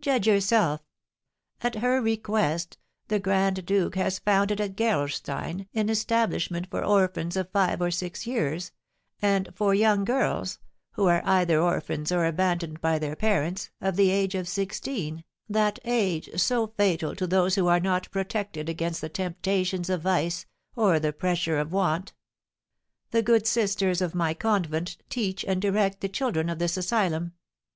Judge 0.00 0.26
yourself. 0.26 0.80
At 1.62 1.76
her 1.76 2.02
request 2.02 2.78
the 3.06 3.20
grand 3.20 3.64
duke 3.64 3.94
has 3.94 4.18
founded 4.18 4.60
at 4.60 4.74
Gerolstein 4.74 5.68
an 5.72 5.88
establishment 5.88 6.66
for 6.68 6.84
orphans 6.84 7.36
of 7.36 7.52
five 7.52 7.80
or 7.80 7.92
six 7.92 8.26
years, 8.26 8.72
and 9.22 9.48
for 9.54 9.74
young 9.76 10.04
girls 10.04 10.58
(who 10.94 11.06
are 11.06 11.22
either 11.24 11.62
orphans 11.62 12.10
or 12.10 12.24
abandoned 12.26 12.80
by 12.80 12.98
their 12.98 13.14
parents) 13.14 13.70
of 13.80 13.94
the 13.94 14.10
age 14.10 14.34
of 14.34 14.48
sixteen, 14.48 15.22
that 15.48 15.78
age 15.84 16.28
so 16.34 16.66
fatal 16.66 17.14
to 17.14 17.28
those 17.28 17.54
who 17.54 17.68
are 17.68 17.78
not 17.78 18.10
protected 18.10 18.68
against 18.68 19.00
the 19.00 19.08
temptations 19.08 19.88
of 19.88 20.02
vice 20.02 20.44
or 20.74 20.98
the 20.98 21.12
pressure 21.12 21.56
of 21.56 21.70
want. 21.70 22.12
"The 23.12 23.22
good 23.22 23.46
sisters 23.46 24.00
of 24.02 24.12
my 24.12 24.34
convent 24.34 24.96
teach 25.08 25.44
and 25.44 25.62
direct 25.62 26.00
the 26.00 26.08
children 26.08 26.48
of 26.50 26.58
this 26.58 26.76
asylum. 26.76 27.34